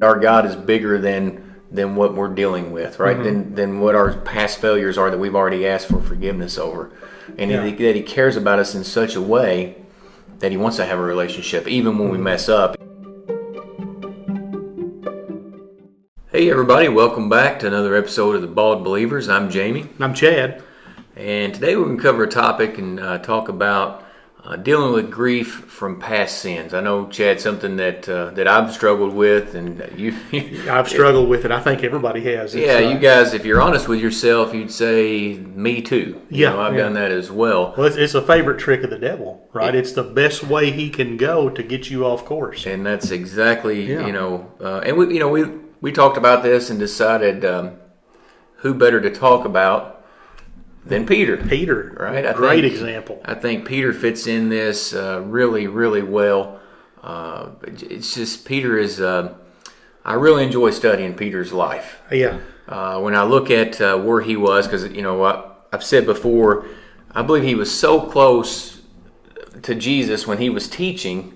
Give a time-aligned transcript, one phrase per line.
[0.00, 3.16] our God is bigger than than what we're dealing with, right?
[3.16, 3.24] Mm-hmm.
[3.24, 6.90] Than than what our past failures are that we've already asked for forgiveness over,
[7.38, 7.64] and Yeah.
[7.66, 9.76] he, that He cares about us in such a way
[10.38, 12.24] that He wants to have a relationship, even when we Mm-hmm.
[12.24, 12.76] mess up.
[16.32, 19.28] Hey everybody, welcome back to another episode of the Bald Believers.
[19.28, 19.88] I'm Jamey.
[20.00, 20.62] I'm Chad.
[21.16, 24.04] And today we're going to cover a topic and uh, talk about
[24.42, 26.72] uh, dealing with grief from past sins.
[26.72, 30.14] I know, Chad, something that uh, that I've struggled with, and you.
[30.70, 31.50] I've struggled with it.
[31.50, 32.54] I think everybody has.
[32.54, 36.20] It's, yeah, uh, you guys, if you're honest with yourself, you'd say me too.
[36.30, 36.80] You Yeah, know, I've yeah.
[36.84, 37.74] done that as well.
[37.76, 39.74] Well, it's, it's a favorite trick of the devil, right?
[39.74, 42.64] It's the best way he can go to get you off course.
[42.66, 44.06] And that's exactly, Yeah.
[44.06, 45.44] you know, uh, and we, you know, we
[45.82, 47.72] we talked about this and decided um,
[48.56, 49.99] who better to talk about
[50.84, 51.36] than Peter.
[51.36, 53.20] Peter, Right, I Great think- example.
[53.24, 56.60] I think Peter fits in this uh, really, really well.
[57.02, 59.00] Uh, it's just Peter is.
[59.00, 59.34] Uh,
[60.04, 62.00] I really enjoy studying Peter's life.
[62.10, 62.38] Yeah,
[62.68, 66.04] Uh, when I look at uh, where he was, because you know I, I've said
[66.06, 66.66] before,
[67.14, 68.80] I believe he was so close
[69.62, 71.34] to Jesus when he was teaching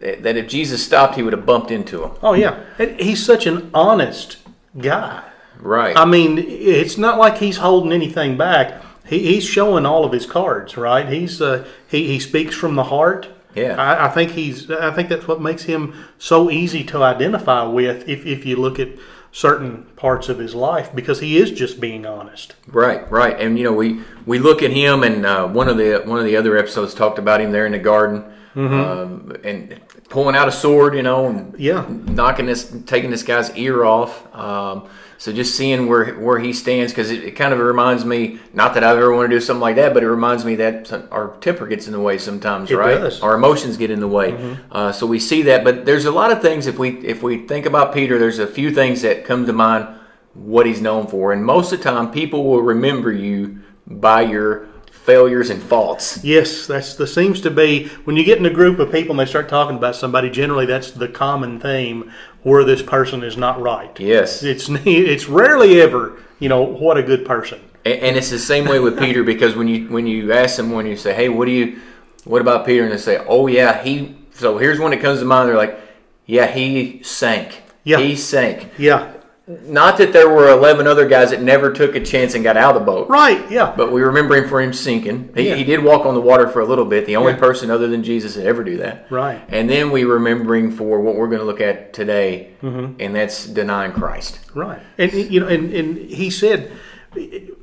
[0.00, 2.12] that that if Jesus stopped, he would have bumped into him.
[2.22, 4.38] Oh yeah, and he's such an honest
[4.78, 5.22] guy.
[5.60, 5.96] Right.
[5.96, 8.82] I mean, it's not like he's holding anything back.
[9.12, 11.06] He, he's showing all of his cards, right?
[11.06, 13.28] He's uh, he he speaks from the heart.
[13.54, 13.76] Yeah.
[13.76, 14.70] I, I think he's.
[14.70, 18.08] I think that's what makes him so easy to identify with.
[18.08, 18.88] If if you look at
[19.30, 22.54] certain parts of his life, because he is just being honest.
[22.66, 26.02] Right, right, and you know we we look at him, and uh, one of the
[26.06, 28.24] one of the other episodes talked about him there in the garden,
[28.56, 31.84] um, and pulling out a sword, you know, and Yeah.
[31.88, 34.34] knocking this, taking this guy's ear off.
[34.34, 34.88] Um,
[35.22, 38.74] so just seeing where where he stands, because it, it kind of reminds me, not
[38.74, 41.06] that I've ever want to do something like that, but it reminds me that some,
[41.12, 42.98] our temper gets in the way sometimes, It right?
[42.98, 43.20] does.
[43.22, 44.56] Our emotions get in the way.
[44.72, 46.66] Uh, so we see that, but there's a lot of things.
[46.66, 49.86] If we if we think about Peter, there's a few things that come to mind
[50.34, 54.66] what he's known for, and most of the time, people will remember you by your
[54.90, 56.22] failures and faults.
[56.24, 59.20] Yes, that's the seems to be when you get in a group of people and
[59.20, 60.30] they start talking about somebody.
[60.30, 63.98] Generally, that's the common theme where this person is not right.
[64.00, 67.60] Yes, It's it's rarely ever you know what a good person.
[67.84, 70.86] and, and it's the same way with Peter because when you when you ask someone,
[70.86, 71.80] you say, "Hey, what do you,
[72.24, 75.24] what about Peter?" and they say, "Oh yeah, he." So here's one that comes to
[75.24, 75.48] mind.
[75.48, 75.78] They're like,
[76.26, 77.62] "Yeah, he sank.
[77.84, 77.98] Yeah.
[77.98, 79.12] he sank." Yeah,
[79.48, 82.76] Not that there were eleven other guys that never took a chance and got out
[82.76, 83.08] of the boat.
[83.08, 83.50] right.
[83.50, 85.30] Yeah, But we remember him for him sinking.
[85.34, 85.54] He, Yeah.
[85.56, 87.06] he did walk on the water for a little bit.
[87.06, 87.38] The only Yeah.
[87.38, 89.06] person other than Jesus to ever do that.
[89.10, 89.40] Right.
[89.48, 93.00] And then we remember him for what we're going to look at today, Mm-hmm.
[93.00, 94.38] and that's denying Christ.
[94.54, 94.78] right.
[94.96, 96.70] And you know, and, and he said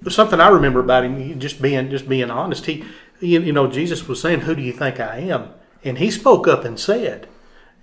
[0.10, 2.66] something I remember about him just being just being honest.
[2.66, 2.84] He,
[3.22, 5.46] you know, Jesus was saying, "Who do you think I am?"
[5.84, 7.28] And he spoke up and said.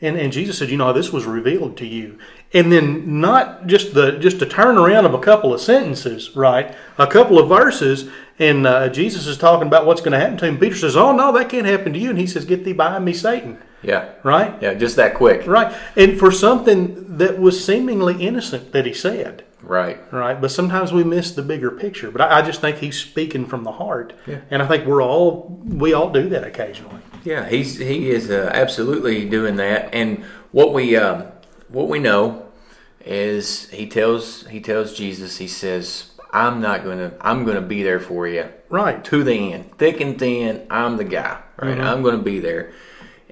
[0.00, 2.18] And, and Jesus said, you know, this was revealed to you.
[2.52, 6.74] And then not just the just a turn around of a couple of sentences, right?
[6.98, 8.08] A couple of verses,
[8.38, 10.58] and uh, Jesus is talking about what's going to happen to him.
[10.58, 13.04] Peter says, "Oh no, that can't happen to you." And he says, "Get thee behind
[13.04, 14.10] me, Satan." Yeah.
[14.22, 14.60] Right?
[14.60, 15.46] Yeah, just that quick.
[15.46, 15.74] Right.
[15.96, 19.98] And for something that was seemingly innocent that he said, Right.
[20.12, 20.40] right?
[20.40, 22.10] But sometimes we miss the bigger picture.
[22.10, 24.40] But I, I just think he's speaking from the heart, Yeah.
[24.50, 27.00] and I think we're all we all do that occasionally.
[27.24, 29.92] Yeah, he's he is uh, absolutely doing that.
[29.92, 30.22] And
[30.52, 31.24] what we um,
[31.68, 32.46] what we know
[33.04, 38.00] is he tells he tells Jesus he says I'm not gonna I'm gonna be there
[38.00, 39.02] for you Right.
[39.04, 40.66] to the end, thick and thin.
[40.70, 41.72] I'm the guy, right?
[41.76, 41.80] Mm-hmm.
[41.86, 42.72] I'm gonna be there.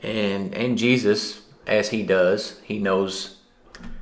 [0.03, 3.37] And and Jesus, as he does, he knows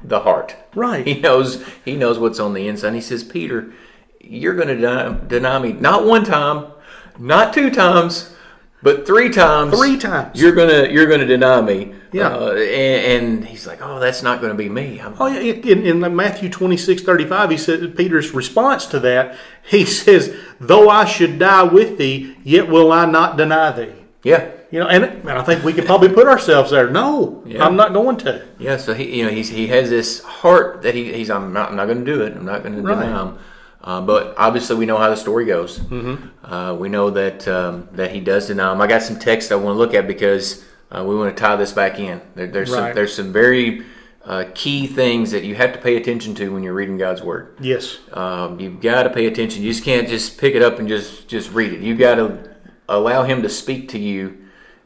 [0.03, 0.57] the heart.
[0.75, 1.07] Right.
[1.07, 2.95] He knows he knows what's on the inside.
[2.95, 3.73] He says, Peter,
[4.21, 6.73] you're gonna deny, deny me not one time,
[7.19, 8.35] not two times,
[8.83, 9.77] but three times.
[9.79, 10.41] Three times.
[10.41, 11.95] You're gonna you're gonna deny me.
[12.13, 12.29] Yeah.
[12.29, 15.01] Uh, and, and he's like, oh, that's not gonna be me.
[15.01, 18.99] I'm, Oh yeah, in, in Matthew twenty six thirty five, he said Peter's response to
[19.01, 19.37] that.
[19.63, 23.93] He says, "Though I should die with thee, yet will I not deny thee."
[24.25, 24.51] yeah.
[24.73, 26.89] You know, and, and I think we could probably put ourselves there.
[26.91, 27.65] No, Yeah.
[27.65, 28.43] I'm not going to.
[28.59, 31.71] Yeah, so he, you know, he's, he has this heart that he, he's, I'm not,
[31.71, 32.35] I'm not going to do it.
[32.35, 32.99] I'm not going to Right.
[32.99, 33.39] deny him.
[33.85, 35.79] Uh, but obviously, we know how the story goes.
[35.81, 36.51] Mm-hmm.
[36.53, 38.81] Uh, we know that um, that he does deny him.
[38.81, 41.57] I got some text I want to look at because uh, we want to tie
[41.57, 42.23] this back in.
[42.37, 43.85] There, there's some, there's some very
[44.25, 47.57] uh, key things that you have to pay attention to when you're reading God's word.
[47.61, 49.65] Yes, Um, you've got to pay attention.
[49.65, 51.81] You just can't just pick it up and just just read it.
[51.81, 52.51] You've got to
[52.89, 54.39] allow Him to speak to you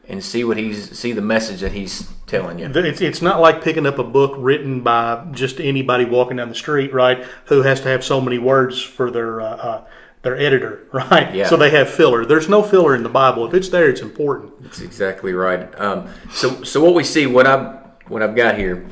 [0.09, 2.65] and see what he's see the message that he's telling you.
[2.65, 6.55] it's it's not like picking up a book written by just anybody walking down the
[6.55, 7.25] street, right?
[7.45, 9.87] Who has to have so many words for their uh, uh,
[10.21, 11.33] their editor, right?
[11.33, 11.47] Yeah.
[11.47, 12.25] So they have filler.
[12.25, 13.45] There's no filler in the Bible.
[13.47, 14.61] If it's there, it's important.
[14.63, 15.77] That's exactly right.
[15.79, 18.87] Um, so, so what we see, what I what I've got here,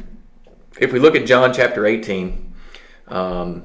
[0.80, 2.54] if we look at John chapter 18,
[3.08, 3.64] um,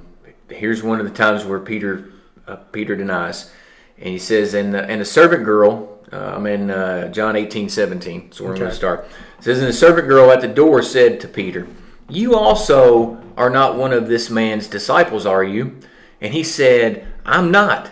[0.48, 2.12] here's one of the times where Peter
[2.46, 3.52] uh, Peter denies,
[3.98, 7.68] and he says, "And the, and the servant girl." Uh, I'm in uh, John 18,
[7.68, 8.32] 17.
[8.32, 9.06] So we're going to start.
[9.38, 11.68] It says, And the servant girl at the door said to Peter,
[12.08, 15.78] You also are not one of this man's disciples, are you?
[16.20, 17.90] And he said, I'm not.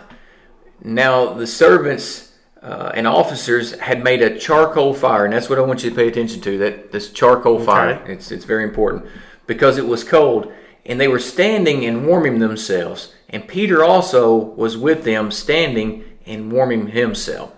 [0.83, 5.61] Now the servants uh, and officers had made a charcoal fire, and that's what I
[5.61, 6.57] want you to pay attention to.
[6.57, 9.05] That this charcoal fire, it's it's very important
[9.47, 10.51] because it was cold,
[10.85, 13.13] and they were standing and warming themselves.
[13.29, 17.53] And Peter also was with them, standing and warming himself.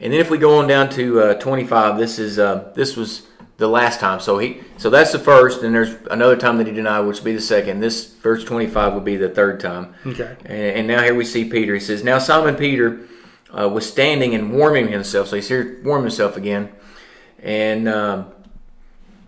[0.00, 3.26] And then if we go on down to uh, 25, this is uh, this was
[3.56, 4.20] the last time.
[4.20, 7.24] So he so that's the first, and there's another time that he denied, which would
[7.24, 7.80] be the second.
[7.80, 9.94] This verse 25 would be the third time.
[10.06, 10.36] Okay.
[10.44, 11.74] And, and now here we see Peter.
[11.74, 13.00] He says, Now Simon Peter
[13.56, 15.28] uh, was standing and warming himself.
[15.28, 16.72] So he's here warm himself again.
[17.42, 18.32] And um,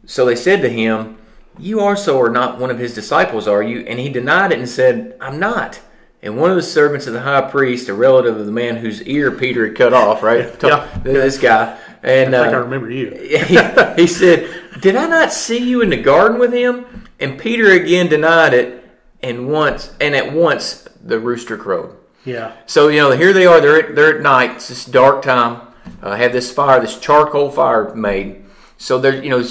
[0.06, 1.18] so they said to him,
[1.58, 3.80] You also are not one of his disciples, are you?
[3.80, 5.80] And he denied it and said, I'm not.
[6.26, 9.00] And one of the servants of the high priest, a relative of the man whose
[9.02, 10.54] ear Peter had cut off, right?
[10.62, 10.88] Yeah.
[11.04, 11.78] This guy.
[12.02, 13.10] And I think I uh, remember you.
[13.46, 14.48] he, he said,
[14.80, 17.06] Did I not see you in the garden with him?
[17.20, 18.84] And Peter again denied it,
[19.22, 21.96] and once and at once the rooster crowed.
[22.24, 22.56] Yeah.
[22.66, 23.60] So you know, here they are.
[23.60, 24.56] They're at, they're at night.
[24.56, 25.62] It's this dark time.
[26.02, 28.44] Uh, have this fire, this charcoal fire made.
[28.78, 29.46] So they're you know,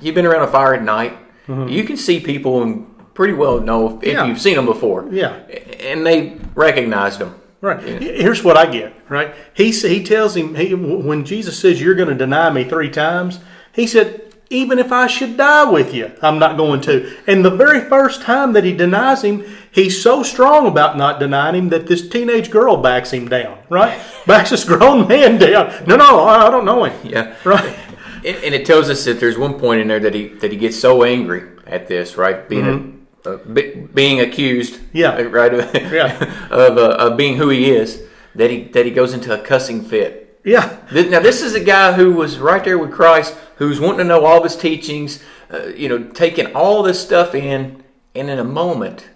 [0.00, 1.16] you've been around a fire at night.
[1.48, 4.26] You can see people and pretty well know if, if Yeah.
[4.26, 5.04] you've seen them before.
[5.10, 5.32] Yeah.
[5.80, 7.34] and they recognized them.
[7.60, 7.82] Right.
[7.82, 8.92] Here's what I get.
[9.08, 9.34] Right.
[9.54, 13.40] He he tells him he, when Jesus says you're going to deny me three times.
[13.72, 17.12] He said, even if I should die with you, I'm not going to.
[17.26, 21.56] And the very first time that he denies him, he's so strong about not denying
[21.56, 23.58] him that this teenage girl backs him down.
[23.68, 24.00] Right.
[24.28, 25.84] backs this grown man down.
[25.88, 26.96] No, no, I don't know him.
[27.02, 27.34] Yeah.
[27.42, 27.76] Right.
[28.24, 30.78] And, it tells us that there's one point in there that he that he gets
[30.78, 32.48] so angry at this, right?
[32.48, 32.97] Being a, mm-hmm.
[33.24, 34.80] Uh, be, being accused.
[34.92, 35.20] Yeah.
[35.22, 36.48] right, of, Yeah.
[36.50, 38.02] of, uh, of being who he is,
[38.34, 40.40] that he that he goes into a cussing fit.
[40.44, 40.78] Yeah.
[40.92, 44.24] Now, this is a guy who was right there with Christ, who's wanting to know
[44.24, 45.22] all of his teachings,
[45.52, 47.82] uh, you know, taking all this stuff in,
[48.14, 49.08] and in a moment,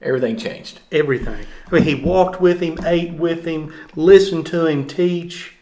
[0.00, 0.80] everything changed.
[0.90, 1.46] Everything.
[1.70, 5.54] I mean, he walked with him, ate with him, listened to him teach.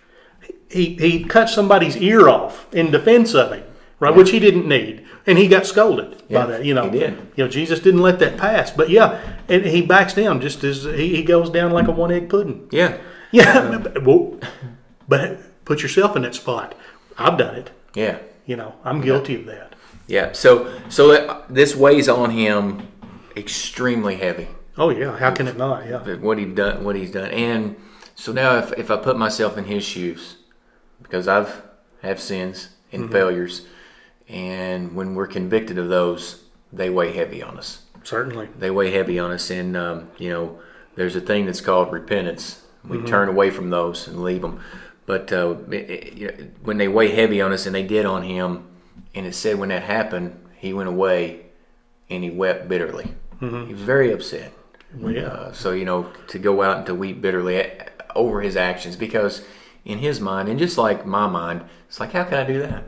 [0.70, 3.64] He he cut somebody's ear off in defense of him,
[3.98, 4.14] right?
[4.14, 6.64] Which he didn't need, and he got scolded Yeah, by that.
[6.64, 7.12] You know, he did.
[7.36, 8.70] You know, Jesus didn't let that pass.
[8.70, 12.12] But yeah, and he backs down just as he, he goes down like a one
[12.12, 12.68] egg pudding.
[12.70, 12.98] Yeah,
[13.30, 14.38] Yeah, um, but, well,
[15.08, 16.74] but put yourself in that spot.
[17.18, 17.70] I've done it.
[17.94, 19.74] yeah, You know, I'm guilty of that.
[20.06, 20.32] yeah.
[20.32, 22.88] So, so this weighs on him
[23.36, 24.48] extremely heavy.
[24.76, 25.86] Oh yeah, how can it not?
[25.86, 27.76] Yeah, what he done, what he's done, and
[28.14, 30.36] so now if, if I put myself in his shoes,
[31.02, 31.62] because I've
[32.02, 33.12] have sins and mm-hmm.
[33.12, 33.66] failures,
[34.30, 37.82] and when we're convicted of those, they weigh heavy on us.
[38.04, 38.48] certainly.
[38.58, 40.58] They weigh heavy on us, and um, you know,
[40.94, 42.62] there's a thing that's called repentance.
[42.88, 44.60] We turn away from those and leave them.
[45.04, 45.74] But uh, it,
[46.22, 48.66] it, when they weigh heavy on us, and they did on him,
[49.14, 51.46] and it said when that happened, he went away
[52.08, 53.12] and he wept bitterly.
[53.40, 54.52] He was very upset.
[54.94, 55.26] Well, yeah.
[55.26, 57.70] Uh, so you know, to go out and to weep bitterly
[58.14, 59.44] over his actions, because
[59.84, 62.84] in his mind, and just like my mind, it's like, how can I do that?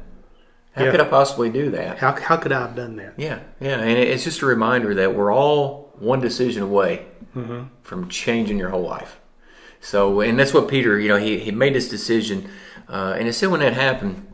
[0.74, 0.90] How Yeah.
[0.90, 1.98] could I possibly do that?
[1.98, 3.14] How how could I have done that?
[3.16, 7.62] Yeah, yeah, and it's just a reminder that we're all one decision away Mm-hmm.
[7.82, 9.18] from changing your whole life.
[9.80, 12.48] So, and that's what Peter, you know, he, he made this decision,
[12.90, 14.26] uh, and it said when that happened,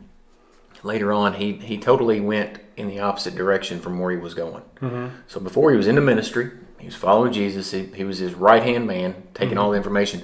[0.83, 4.63] later on, he he totally went in the opposite direction from where he was going.
[4.81, 5.07] Mm-hmm.
[5.27, 7.71] So before he was in the ministry, he was following Jesus.
[7.71, 9.59] He, he was his right hand man, taking Mm-hmm.
[9.59, 10.21] all the information.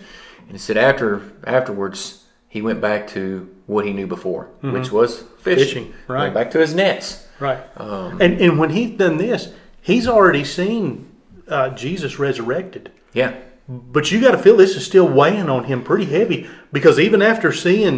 [0.48, 2.25] And it said after afterwards,
[2.56, 5.44] he went back to what he knew before, which was fishing.
[5.44, 5.44] Mm-hmm.
[5.44, 6.22] Fishing, right.
[6.22, 7.28] Went back to his nets.
[7.38, 7.60] Right.
[7.76, 11.12] Um, and and when he's done this, he's already seen
[11.50, 12.94] uh, Jesus resurrected.
[13.12, 13.36] Yeah,
[13.68, 17.22] But you got to feel this is still weighing on him pretty heavy because even
[17.22, 17.98] after seeing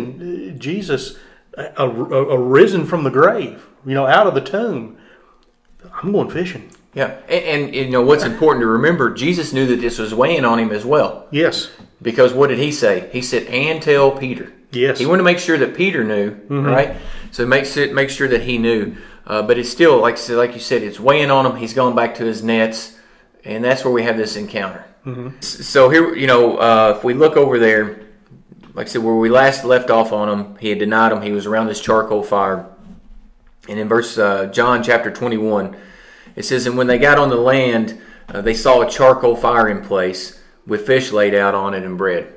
[0.55, 1.19] uh, Jesus
[1.55, 4.97] uh, arisen from the grave, you know, out of the tomb,
[6.01, 6.71] I'm going fishing.
[6.95, 10.45] Yeah, and, and you know what's important to remember: Jesus knew that this was weighing
[10.45, 11.27] on him as well.
[11.29, 11.69] Yes.
[12.01, 13.09] Because what did he say?
[13.11, 14.99] He said, "And tell Peter." Yes.
[14.99, 16.95] He wanted to make sure that Peter knew, right?
[17.31, 18.95] So make sure, make sure that he knew.
[19.25, 21.55] Uh, but it's still like like you said, it's weighing on him.
[21.55, 22.97] He's going back to his nets,
[23.43, 24.85] and that's where we have this encounter.
[25.39, 28.01] S- So here, you know, uh, if we look over there,
[28.73, 31.21] like I said, where we last left off on him, he had denied him.
[31.21, 32.65] He was around this charcoal fire,
[33.69, 35.75] and in verse uh, John chapter twenty-one,
[36.35, 37.99] it says, "And when they got on the land,
[38.29, 41.97] uh, they saw a charcoal fire in place with fish laid out on it and
[41.97, 42.33] bread."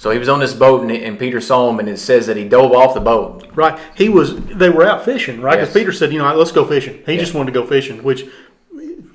[0.00, 2.36] So he was on this boat, and, and Peter saw him, and it says that
[2.36, 3.44] he dove off the boat.
[3.54, 3.76] Right.
[3.96, 4.36] He was.
[4.36, 5.56] They were out fishing, right?
[5.56, 5.76] Because Yes.
[5.76, 8.24] Peter said, "You know, let's go fishing." He just wanted to go fishing, which,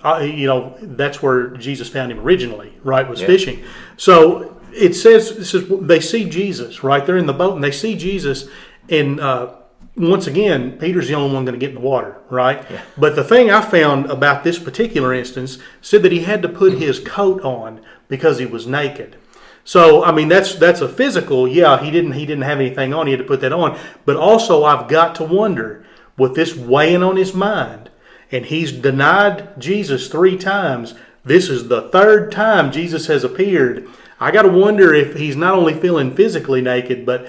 [0.03, 3.10] uh, you know, that's where Jesus found him originally, right?
[3.10, 3.27] Was Yeah.
[3.27, 3.60] fishing.
[3.96, 7.06] So it says, it says they see Jesus, right?
[7.06, 8.50] They're in the boat and they see Jesus,
[8.89, 9.51] and uh,
[9.95, 12.65] once again, Peter's the only one going to get in the water, right?
[12.97, 16.79] But the thing I found about this particular instance said that he had to put
[16.79, 19.17] his coat on because he was naked.
[19.63, 21.47] So I mean that's that's a physical.
[21.47, 23.07] Yeah, he didn't he didn't have anything on.
[23.07, 23.79] He had to put that on.
[24.03, 25.85] But also I've got to wonder
[26.17, 27.89] with this weighing on his mind,
[28.31, 30.95] and he's denied Jesus three times.
[31.23, 33.88] This is the third time Jesus has appeared.
[34.19, 37.27] I got to wonder if he's not only feeling physically naked, but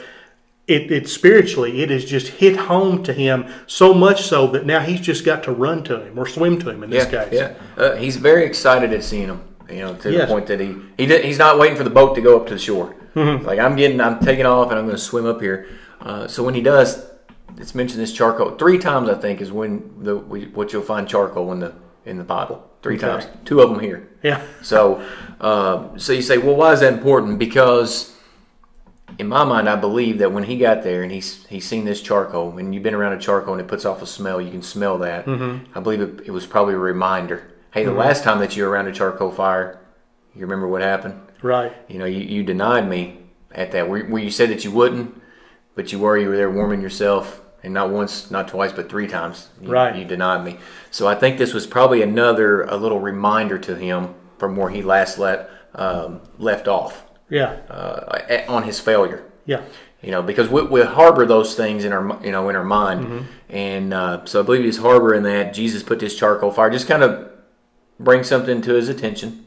[0.66, 4.80] it, it spiritually it has just hit home to him so much so that now
[4.80, 7.32] he's just got to run to him or swim to him in this yeah, case.
[7.32, 7.54] yeah.
[7.82, 9.42] Uh, he's very excited at seeing him.
[9.68, 10.28] You know, to Yes.
[10.28, 12.46] the point that he he did, he's not waiting for the boat to go up
[12.48, 12.94] to the shore.
[13.14, 13.46] Mm-hmm.
[13.46, 15.68] Like I'm getting, I'm taking off, and I'm going to swim up here.
[16.00, 17.06] Uh, so when he does,
[17.56, 19.08] it's mentioned this charcoal three times.
[19.08, 21.72] I think is when the we, what you'll find charcoal in the
[22.04, 22.70] in the Bible.
[22.82, 23.06] Three Okay.
[23.06, 24.06] times, two of them here.
[24.22, 24.42] Yeah.
[24.62, 25.02] So,
[25.40, 27.38] uh, so you say, well, why is that important?
[27.38, 28.13] Because
[29.18, 32.00] in my mind, I believe that when he got there and he's he's seen this
[32.02, 34.62] charcoal, and you've been around a charcoal and it puts off a smell, you can
[34.62, 35.26] smell that.
[35.74, 37.50] I believe it, it was probably a reminder.
[37.72, 39.80] Hey, the last time that you were around a charcoal fire,
[40.34, 41.20] you remember what happened?
[41.42, 41.72] Right.
[41.88, 43.18] You know, you, you denied me
[43.52, 43.88] at that.
[43.88, 45.20] Where, where you said that you wouldn't,
[45.74, 46.16] but you were.
[46.16, 49.48] You were there warming yourself, and not once, not twice, but three times.
[49.60, 49.96] You, Right.
[49.96, 50.58] You denied me.
[50.90, 54.82] So I think this was probably another a little reminder to him from where he
[54.82, 57.04] last let um, left off
[57.34, 57.56] Yeah.
[57.68, 59.24] uh, on his failure.
[59.44, 59.62] Yeah.
[60.02, 63.26] You know, because we, we harbor those things in our you know in our mind,
[63.48, 65.54] and uh, so I believe he's harboring that.
[65.54, 67.30] Jesus put this charcoal fire, just kind of
[67.98, 69.46] bring something to his attention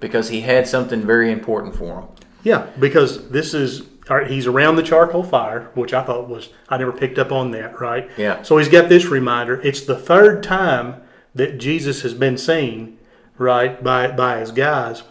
[0.00, 2.08] because he had something very important for him.
[2.42, 6.78] Yeah, because this is right, he's around the charcoal fire, which I thought was I
[6.78, 8.10] never picked up on that, right?
[8.16, 8.40] Yeah.
[8.42, 9.60] So he's got this reminder.
[9.60, 11.02] It's the third time
[11.34, 12.96] that Jesus has been seen,
[13.36, 15.02] right, by by his guys.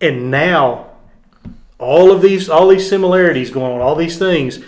[0.00, 0.87] And now
[1.78, 4.60] all of these all these similarities going on, all these things,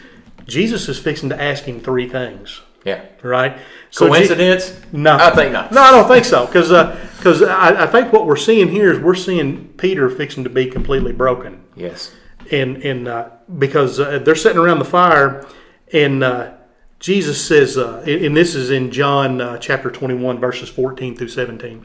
[0.47, 3.03] Jesus is fixing to ask him three things, Yeah.
[3.23, 3.59] right?
[3.91, 4.79] So Je- Coincidence?
[4.93, 5.73] no, I think not.
[5.73, 6.47] No, I don't think so.
[6.47, 6.69] Because
[7.17, 10.67] because I, I think what we're seeing here is we're seeing Peter fixing to be
[10.67, 12.13] completely broken, Yes.
[12.51, 15.45] and and uh, because uh, they're sitting around the fire,
[15.93, 16.53] and uh,
[17.01, 21.29] Jesus says, uh, and this is in John uh, chapter twenty one verses fourteen through
[21.29, 21.85] seventeen.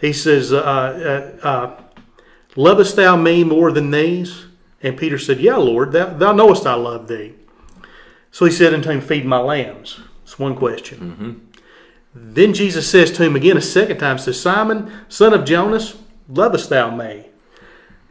[0.00, 0.58] He says, uh,
[1.42, 1.80] uh, uh,
[2.56, 4.45] "Lovest thou me more than these?"
[4.82, 7.34] And Peter said, "Yeah, Lord, thou, thou knowest I love thee."
[8.30, 11.46] So he said unto him, "Feed my lambs." It's one question.
[12.12, 15.96] Then Jesus says to him again a second time, says, Simon, son of Jonas,
[16.28, 17.26] lovest thou me?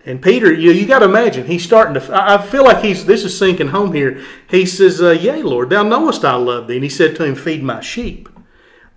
[0.05, 3.05] And Peter, you, you got to imagine, he's starting to, I I feel like he's,
[3.05, 4.23] this is sinking home here.
[4.47, 6.75] He says, uh, Yea, Lord, thou knowest I love thee.
[6.75, 8.29] And he said to him, Feed my sheep.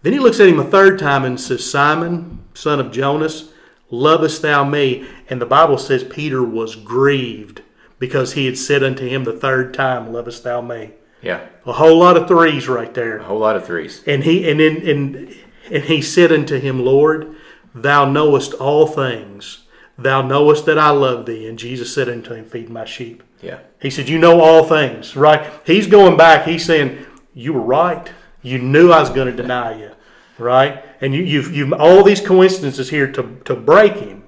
[0.03, 3.51] Then he looks at him a third time and says, Simon, son of Jonas,
[3.91, 5.07] lovest thou me?
[5.29, 7.63] And the Bible says Peter was grieved
[7.99, 10.93] because he had said unto him the third time, Lovest thou me?
[11.23, 11.47] Yeah.
[11.67, 13.19] A whole lot of threes right there.
[13.19, 14.03] A whole lot of threes.
[14.07, 15.37] And he and then and
[15.71, 17.35] and he said unto him, Lord,
[17.75, 19.65] thou knowest all things.
[19.97, 21.49] Thou knowest that I love thee.
[21.49, 23.23] And Jesus said unto him, Feed my sheep.
[23.43, 23.59] Yeah.
[23.81, 25.51] He said, You know all things, right?
[25.67, 26.47] He's going back.
[26.47, 27.05] He's saying,
[27.35, 28.11] You were right.
[28.43, 29.91] You knew I was going to deny you,
[30.39, 30.85] right?
[31.01, 34.25] And you, you've you've all these coincidences here to to break him,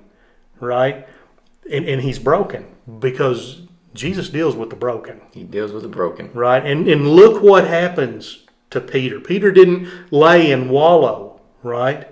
[0.61, 1.07] right?
[1.71, 2.67] And and he's broken
[2.99, 3.63] because
[3.95, 6.31] Jesus deals with the broken He deals with the broken.
[6.33, 6.65] right?
[6.65, 9.21] And and look what happens to Peter.
[9.21, 12.07] Peter didn't lay and wallow, right?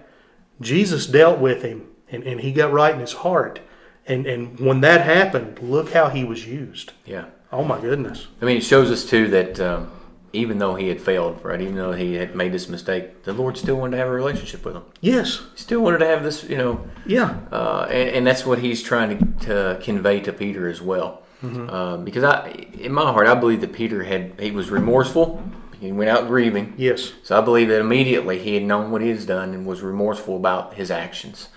[0.61, 3.61] Jesus dealt with him and, and he got right in his heart.
[4.07, 6.93] And and when that happened, look how he was used.
[7.07, 7.27] Yeah.
[7.53, 8.27] Oh my goodness.
[8.43, 9.91] I mean, it shows us too that um,
[10.33, 13.57] even though he had failed, right, even though he had made this mistake, the Lord
[13.57, 14.83] still wanted to have a relationship with him.
[15.01, 15.39] Yes.
[15.55, 17.39] He still wanted to have this, you know, Yeah.
[17.51, 21.23] uh, and, and that's what he's trying to, to convey to Peter as well.
[21.41, 25.41] Um, because I, in my heart, I believe that Peter had he was remorseful.
[25.81, 26.75] He went out grieving.
[26.77, 27.13] Yes.
[27.23, 30.37] So I believe that immediately he had known what he has done and was remorseful
[30.37, 31.49] about his actions.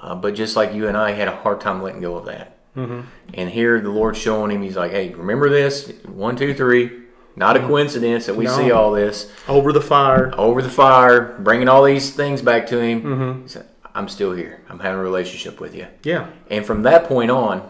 [0.00, 2.56] Uh, but just like you and I, had a hard time letting go of that.
[2.74, 3.00] Mm-hmm.
[3.34, 5.92] And here the Lord's showing him, he's like, hey, remember this?
[6.06, 7.02] One, two, three.
[7.38, 8.56] Not a coincidence that we No.
[8.56, 9.30] see all this.
[9.48, 10.32] Over the fire.
[10.36, 13.42] Over the fire, bringing all these things back to him.
[13.42, 14.60] He said, I'm still here.
[14.68, 15.86] I'm having a relationship with you.
[16.02, 16.26] Yeah.
[16.50, 17.68] And from that point on,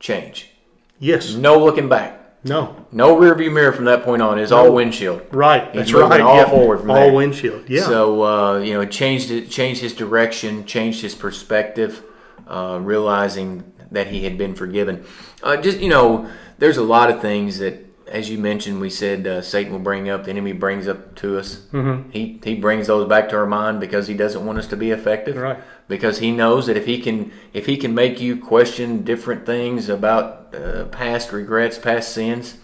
[0.00, 0.50] change.
[0.98, 1.34] Yes.
[1.34, 2.20] No looking back.
[2.44, 2.76] No.
[2.92, 4.38] No rearview mirror from that point on.
[4.38, 5.22] It's all windshield.
[5.32, 5.64] Right.
[5.68, 6.20] He's That's moving right.
[6.20, 6.48] all yeah.
[6.50, 7.12] forward from all there.
[7.12, 7.68] windshield.
[7.68, 7.82] Yeah.
[7.84, 12.02] So uh, you know, it changed it, changed his direction, changed his perspective,
[12.46, 15.04] uh, realizing that he had been forgiven.
[15.42, 19.26] Uh, just you know, there's a lot of things that, as you mentioned, we said
[19.26, 21.66] uh, Satan will bring up, the enemy brings up to us.
[21.72, 22.10] Mm-hmm.
[22.10, 24.90] He he brings those back to our mind because he doesn't want us to be
[24.90, 25.36] effective.
[25.36, 25.58] Right.
[25.88, 29.88] Because he knows that if he can if he can make you question different things
[29.88, 32.58] about uh, past regrets, past sins,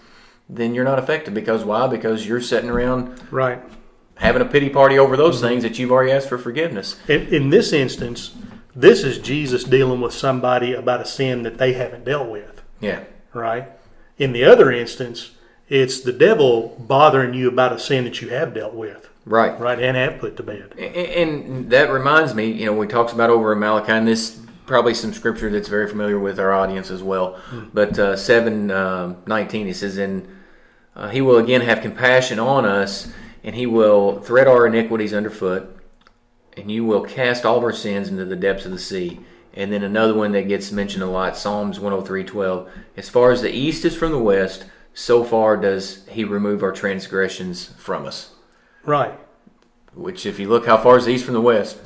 [0.49, 1.33] then you're not effective.
[1.33, 1.87] Because why?
[1.87, 3.59] Because you're sitting around Right.
[4.15, 6.99] having a pity party over those things that you've already asked for forgiveness.
[7.07, 8.35] In, in this instance,
[8.75, 12.61] this is Jesus dealing with somebody about a sin that they haven't dealt with.
[12.79, 13.03] Yeah.
[13.33, 13.69] Right.
[14.21, 15.31] In the other instance,
[15.67, 19.09] it's the devil bothering you about a sin that you have dealt with.
[19.25, 19.59] Right.
[19.59, 19.79] Right.
[19.79, 20.77] And have put to bed.
[20.77, 24.93] And that reminds me, you know, we talks about over in Malachi, and this probably
[24.93, 27.39] some scripture that's very familiar with our audience as well.
[27.73, 30.27] But uh, seven um nineteen, he says, "And
[30.95, 33.11] uh, he will again have compassion on us,
[33.43, 35.75] and he will thread our iniquities underfoot,
[36.55, 39.19] and you will cast all of our sins into the depths of the sea."
[39.53, 42.69] And then another one that gets mentioned a lot, Psalms one hundred three twelve.
[42.95, 46.71] As far as the east is from the west, so far does he remove our
[46.71, 48.31] transgressions from us.
[48.83, 49.13] Right.
[49.93, 51.77] Which, if you look how far is the east from the west,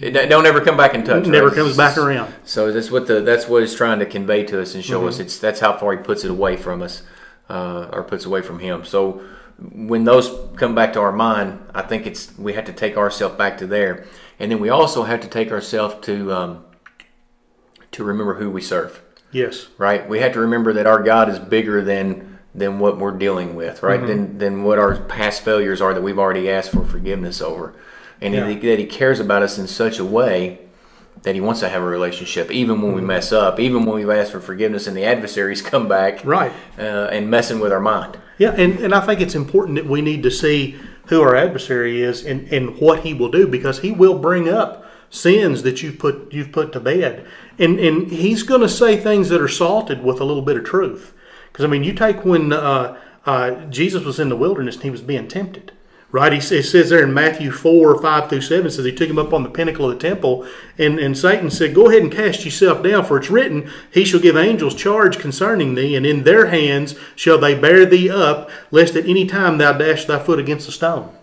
[0.00, 1.26] it don't- ever come back in touch.
[1.26, 1.56] Never right?
[1.56, 2.32] comes back around.
[2.44, 5.08] So that's what the that's what he's trying to convey to us and show Mm-hmm.
[5.08, 5.18] us.
[5.18, 7.02] It's that's how far he puts it away from us,
[7.48, 8.84] uh, or puts away from him.
[8.84, 9.22] So
[9.72, 13.34] when those come back to our mind, I think it's we have to take ourselves
[13.36, 14.06] back to there,
[14.38, 16.64] and then we also have to take ourselves to um,
[17.92, 19.68] to remember who we serve Yes.
[19.78, 20.06] right?
[20.08, 23.82] We have to remember that our God is bigger than than what we're dealing with,
[23.82, 24.06] right?
[24.06, 27.72] Than than what our past failures are that we've already asked for forgiveness over,
[28.20, 28.52] and Yeah.
[28.52, 30.58] that he- cares about us in such a way
[31.22, 34.10] that He wants to have a relationship, even when we mess up, even when we've
[34.10, 36.52] asked for forgiveness, and the adversaries come back, Right.
[36.78, 36.82] uh,
[37.12, 38.18] and messing with our mind.
[38.38, 40.74] Yeah, and, and I think it's important that we need to see
[41.06, 44.84] who our adversary is and, and what he will do because he will bring up
[45.12, 47.24] sins that you've put you've put to bed.
[47.58, 50.64] And and he's going to say things that are salted with a little bit of
[50.64, 51.14] truth.
[51.52, 54.90] Because I mean, you take when uh, uh, Jesus was in the wilderness and he
[54.90, 55.72] was being tempted.
[56.10, 59.08] Right, he sa- it says there in Matthew 4, 5 through 7, says he took
[59.08, 60.46] him up on the pinnacle of the temple,
[60.76, 64.20] and, and Satan said, Go ahead and cast yourself down, for it's written, He shall
[64.20, 68.94] give angels charge concerning thee, and in their hands shall they bear thee up, lest
[68.94, 71.16] at any time thou dash thy foot against a stone.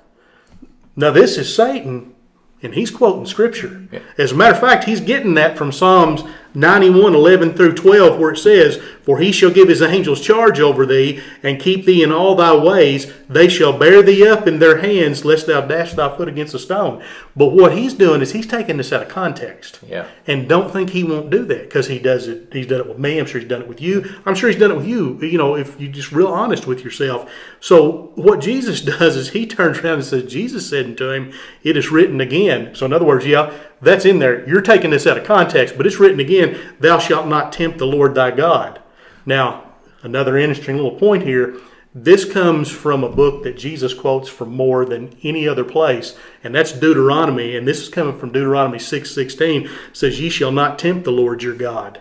[0.95, 2.15] Now, this is Satan,
[2.61, 3.87] and he's quoting Scripture.
[3.91, 3.99] Yeah.
[4.17, 6.23] As a matter of fact, he's getting that from Psalms
[6.55, 10.85] 91, 11 through 12, where it says, For he shall give his angels charge over
[10.85, 13.11] thee, and keep thee in all thy ways.
[13.29, 16.59] They shall bear thee up in their hands, lest thou dash thy foot against a
[16.59, 17.03] stone.
[17.35, 19.79] But what he's doing is he's taking this out of context.
[19.87, 20.07] Yeah.
[20.25, 22.49] And don't think he won't do that because he does it.
[22.51, 23.19] He's done it with me.
[23.19, 24.03] I'm sure he's done it with you.
[24.25, 25.19] I'm sure he's done it with you.
[25.21, 27.31] You know, if you're just real honest with yourself.
[27.59, 31.31] So what Jesus does is he turns around and says, Jesus said unto him,
[31.63, 34.47] "It is written again." So in other words, yeah, that's in there.
[34.47, 36.59] You're taking this out of context, but it's written again.
[36.79, 38.81] Thou shalt not tempt the Lord thy God.
[39.25, 39.71] Now,
[40.03, 41.57] another interesting little point here.
[41.95, 46.53] This comes from a book that Jesus quotes from more than any other place, and
[46.53, 47.57] that's Deuteronomy.
[47.57, 49.67] And this is coming from Deuteronomy six sixteen.
[49.91, 51.99] Says, "Ye shall not tempt the Lord your God."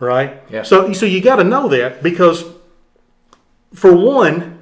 [0.00, 0.42] Right.
[0.50, 0.62] Yeah.
[0.62, 2.44] So, so you got to know that because,
[3.72, 4.58] for one,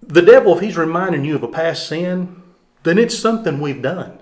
[0.00, 2.42] the devil, if he's reminding you of a past sin,
[2.82, 4.20] then it's something we've done.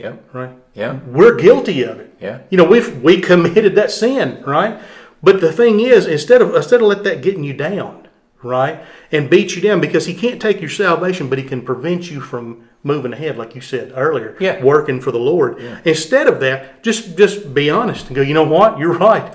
[0.00, 0.16] Yeah.
[0.32, 0.50] Right.
[0.74, 0.98] Yeah.
[1.06, 2.14] We're guilty of it.
[2.20, 2.40] Yeah.
[2.50, 4.80] You know, we've we committed that sin, right?
[5.22, 8.08] But the thing is, instead of instead of let that getting you down,
[8.42, 8.80] right,
[9.12, 12.20] and beat you down, because he can't take your salvation, but he can prevent you
[12.20, 14.62] from moving ahead, like you said earlier, Yeah.
[14.64, 15.58] working for the Lord.
[15.84, 19.34] Instead of that, just just be honest and go, you know what, you're right.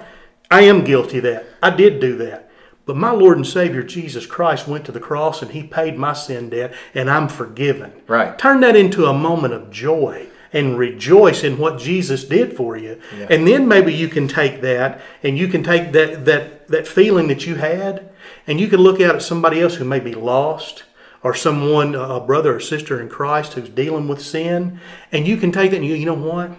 [0.49, 1.45] I am guilty of that.
[1.61, 2.49] I did do that.
[2.87, 6.13] But my Lord and Savior Jesus Christ went to the cross and He paid my
[6.13, 7.91] sin debt, and I'm forgiven.
[8.07, 8.37] Right.
[8.37, 12.99] Turn that into a moment of joy and rejoice in what Jesus did for you.
[13.19, 13.27] Yeah.
[13.29, 17.27] And then maybe you can take that and you can take that that that feeling
[17.27, 18.09] that you had
[18.47, 20.85] and you can look out at somebody else who may be lost
[21.21, 24.79] or someone a brother or sister in Christ who's dealing with sin
[25.11, 26.51] and you can take that and you you know what?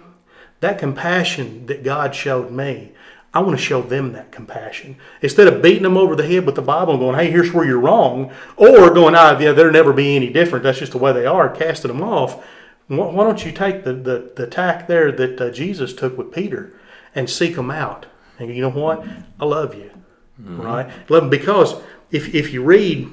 [0.59, 2.91] That compassion that God showed me,
[3.33, 4.97] I want to show them that compassion.
[5.21, 7.65] Instead of beating them over the head with the Bible and going, hey, here's where
[7.65, 10.63] you're wrong, or going, ah, yeah, they'll never be any different.
[10.63, 12.43] That's just the way they are, casting them off.
[12.87, 16.31] Why why don't you take the, the, the tack there that uh, Jesus took with
[16.31, 16.73] Peter
[17.13, 18.05] and seek them out?
[18.39, 19.05] And you know what?
[19.39, 19.91] I love you.
[20.39, 20.91] Right?
[21.09, 21.75] Love them because
[22.11, 23.09] if, if you read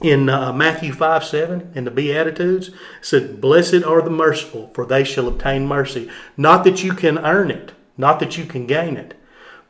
[0.00, 4.86] in uh, Matthew 5 7 in the Beatitudes, it said, Blessed are the merciful, for
[4.86, 6.08] they shall obtain mercy.
[6.36, 9.18] Not that you can earn it, not that you can gain it,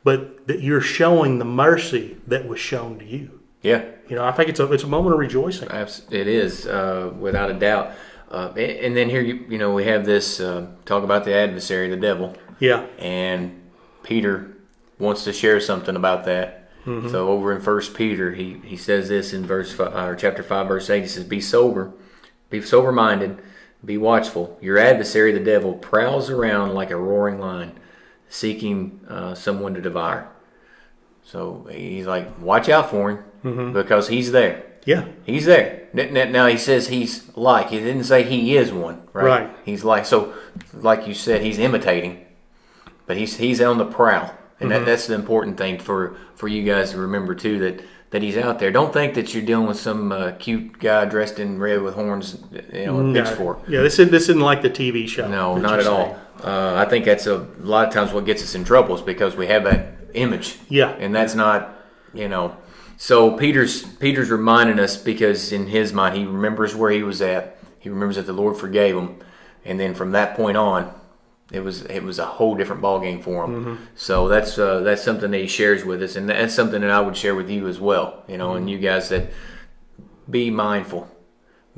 [0.03, 3.39] but that you're showing the mercy that was shown to you.
[3.61, 3.85] Yeah.
[4.07, 5.69] You know, I think it's a, it's a moment of rejoicing.
[6.11, 7.91] It is, uh, without a doubt.
[8.29, 11.89] Uh, and then here, you, you know, we have this uh, talk about the adversary,
[11.89, 12.85] the devil, Yeah.
[12.99, 13.59] and
[14.03, 14.55] Peter
[14.99, 16.55] wants to share something about that.
[17.11, 20.67] So over in First Peter, he, he says this in verse five, or chapter five,
[20.67, 21.01] verse eight.
[21.01, 21.91] He says, "Be sober,
[22.49, 23.37] be sober minded,
[23.85, 24.57] be watchful.
[24.59, 27.73] Your adversary, the devil, prowls around like a roaring lion,
[28.27, 30.29] seeking uh, someone to devour."
[31.23, 34.63] So he's like, "Watch out for him, because he's there.
[34.85, 35.05] Yeah.
[35.25, 37.69] He's there." Now he says he's like.
[37.69, 39.25] He didn't say he is one, right?
[39.25, 39.49] Right.
[39.65, 40.33] He's like so,
[40.73, 42.25] like you said, he's imitating,
[43.05, 46.63] but he's he's on the prowl, and that, that's the important thing for for you
[46.63, 48.71] guys to remember too that that he's out there.
[48.71, 52.41] Don't think that you're dealing with some uh, cute guy dressed in red with horns,
[52.73, 53.59] you know, a pitchfork.
[53.67, 55.27] Yeah, this isn't, this isn't like the TV show.
[55.27, 55.95] No, not at saying.
[55.95, 56.19] all.
[56.43, 59.35] Uh, I think that's a, lot of times what gets us in trouble is because
[59.35, 60.57] we have that image.
[60.69, 60.89] Yeah.
[60.91, 61.75] and that's not,
[62.13, 62.57] you know.
[63.01, 67.57] So Peter's Peter's reminding us because in his mind he remembers where he was at.
[67.79, 69.19] He remembers that the Lord forgave him,
[69.63, 70.93] and then from that point on,
[71.49, 73.87] it was it was a whole different ballgame for him.
[73.95, 76.99] So that's uh, that's something that he shares with us, and that's something that I
[76.99, 78.25] would share with you as well.
[78.27, 79.31] You know, and you guys that
[80.29, 81.07] be mindful,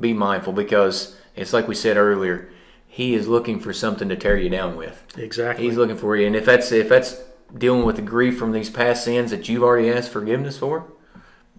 [0.00, 2.50] be mindful because it's like we said earlier.
[2.88, 5.04] He is looking for something to tear you down with.
[5.16, 5.64] Exactly.
[5.64, 7.22] He's looking for you, and if that's if that's
[7.56, 10.90] dealing with the grief from these past sins that you've already asked forgiveness for,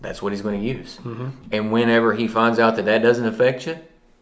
[0.04, 0.98] that's what he's going to use.
[0.98, 1.30] Mm-hmm.
[1.52, 3.78] And whenever he finds out that that doesn't affect you,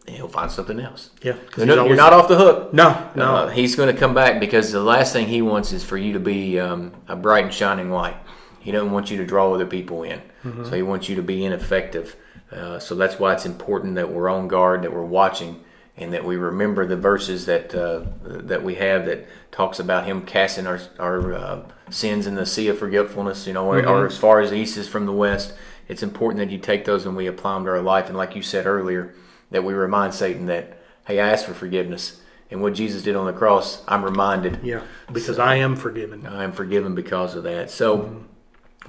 [0.08, 1.10] he'll find something else.
[1.22, 2.72] Yeah, 'cause you're, he's not, always- you're not off the hook.
[2.72, 3.24] No, no.
[3.36, 6.14] Uh, he's going to come back because the last thing he wants is for you
[6.14, 8.16] to be um, a bright and shining light.
[8.60, 10.64] He doesn't want you to draw other people in, Mm-hmm.
[10.64, 12.16] so he wants you to be ineffective.
[12.50, 15.62] Uh, so that's why it's important that we're on guard, that we're watching,
[15.96, 20.22] and that we remember the verses that uh, that we have that talks about him
[20.26, 23.46] casting our our uh, sins in the sea of forgetfulness.
[23.46, 25.54] You know, or, or as far as the east is from the west.
[25.92, 28.08] It's important that you take those and we apply them to our life.
[28.08, 29.14] And like you said earlier,
[29.50, 32.22] that we remind Satan that, hey, I asked for forgiveness.
[32.50, 36.26] And what Jesus did on the cross, I'm reminded yeah, because I am forgiven.
[36.26, 37.70] I am forgiven because of that.
[37.70, 38.24] So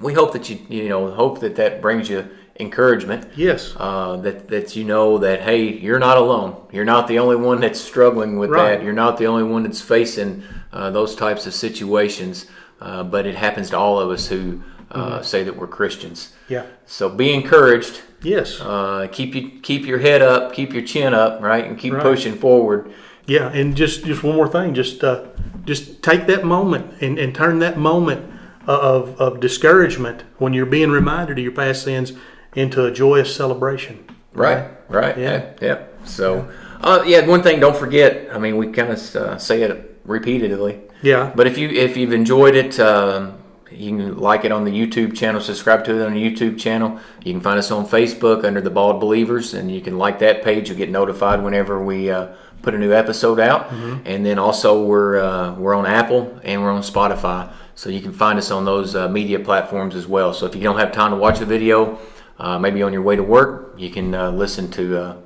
[0.00, 2.26] we hope that you, you know, hope that that brings you
[2.58, 3.28] encouragement.
[3.36, 3.74] Yes.
[3.76, 6.56] Uh, that that you know that hey, you're not alone.
[6.72, 8.78] You're not the only one that's struggling with Right.
[8.78, 8.82] that.
[8.82, 12.46] You're not the only one that's facing uh, those types of situations.
[12.80, 14.62] Uh, but it happens to all of us who
[14.94, 16.32] uh, say that we're Christians.
[16.48, 16.64] Yeah.
[16.86, 18.02] So be encouraged.
[18.22, 18.60] Yes.
[18.60, 22.02] Uh, keep you keep your head up, keep your chin up, right, and keep Right.
[22.02, 22.90] pushing forward.
[23.26, 25.24] Yeah, and just just one more thing, just uh,
[25.64, 28.30] just take that moment and, and turn that moment
[28.66, 32.12] of, of discouragement when you're being reminded of your past sins
[32.54, 34.04] into a joyous celebration.
[34.32, 35.32] Right, right, Yeah.
[35.60, 35.78] yeah, yeah.
[36.04, 36.48] So,
[36.82, 38.28] uh, yeah, one thing, don't forget.
[38.32, 41.30] I mean, we kind of uh, say it repeatedly, Yeah.
[41.34, 43.34] but if you if you've enjoyed it, um,
[43.76, 46.98] you can like it on the YouTube channel, subscribe to it on the YouTube channel.
[47.24, 50.42] You can find us on Facebook under the Bald Believers, and you can like that
[50.42, 50.68] page.
[50.68, 52.28] You'll get notified whenever we uh,
[52.62, 53.70] put a new episode out.
[54.04, 58.12] And then also we're uh, we're on Apple and we're on Spotify, so you can
[58.12, 60.32] find us on those uh, media platforms as well.
[60.32, 61.98] So if you don't have time to watch the video,
[62.38, 65.16] uh, maybe on your way to work, you can uh, listen to uh,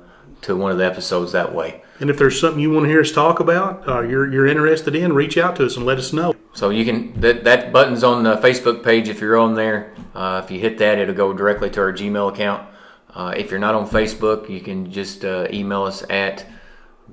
[0.43, 1.81] to one of the episodes that way.
[1.99, 4.95] And if there's something you want to hear us talk about, or you're you're interested
[4.95, 6.33] in, reach out to us and let us know.
[6.53, 9.09] So you can that that button's on the Facebook page.
[9.09, 12.31] If you're on there, uh, if you hit that, it'll go directly to our Gmail
[12.33, 12.67] account.
[13.13, 16.45] Uh, if you're not on Facebook, you can just uh, email us at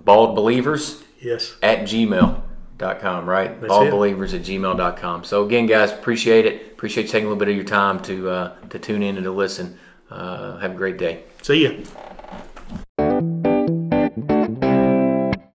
[0.04, 1.56] baldbelievers Yes.
[1.62, 3.60] at gmail.com, right?
[3.60, 5.24] That's baldbelievers at gmail.com.
[5.24, 6.72] So again, guys, appreciate it.
[6.72, 9.24] Appreciate you taking a little bit of your time to uh, to tune in and
[9.24, 9.78] to listen.
[10.10, 11.24] Uh, have a great day.
[11.42, 11.72] See ya.